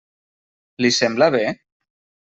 [0.85, 1.47] Li sembla bé?